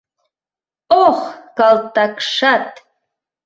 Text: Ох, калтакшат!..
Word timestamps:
Ох, 1.03 1.19
калтакшат!.. 1.57 2.67